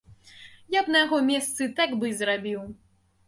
Я 0.75 0.81
б 0.85 0.93
на 0.95 1.01
яго 1.05 1.19
месцы 1.27 1.67
так 1.79 1.93
бы 2.01 2.05
і 2.13 2.17
зрабіў. 2.21 2.61